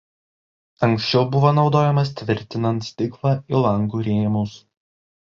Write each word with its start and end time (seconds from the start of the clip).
Anksčiau 0.85 1.27
buvo 1.35 1.51
naudojamas 1.57 2.11
tvirtinant 2.21 2.81
stiklą 2.87 3.35
į 3.55 3.63
langų 3.67 4.03
rėmus. 4.09 4.57